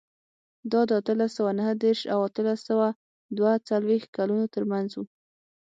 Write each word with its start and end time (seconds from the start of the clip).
دا 0.71 0.81
د 0.89 0.91
اتلس 0.99 1.31
سوه 1.37 1.51
نهه 1.59 1.73
دېرش 1.83 2.01
او 2.13 2.19
اتلس 2.27 2.59
سوه 2.69 2.87
دوه 3.37 3.53
څلوېښت 3.67 4.07
کلونو 4.17 4.45
ترمنځ 4.55 4.89
و. 4.95 5.01